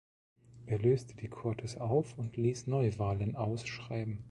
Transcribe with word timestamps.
Er 0.65 0.79
löste 0.79 1.15
die 1.15 1.27
Cortes 1.27 1.77
auf 1.77 2.17
und 2.17 2.35
ließ 2.35 2.65
Neuwahlen 2.65 3.35
ausschreiben. 3.35 4.19